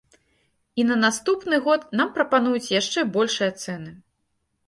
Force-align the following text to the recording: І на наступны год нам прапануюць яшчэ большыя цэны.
І 0.83 0.85
на 0.91 0.95
наступны 1.05 1.59
год 1.67 1.85
нам 2.01 2.09
прапануюць 2.17 2.71
яшчэ 2.79 2.99
большыя 3.17 3.51
цэны. 3.65 3.91